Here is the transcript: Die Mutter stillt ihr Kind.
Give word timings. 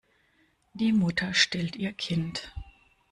Die 0.73 0.93
Mutter 0.93 1.31
stillt 1.35 1.75
ihr 1.75 1.93
Kind. 1.93 2.51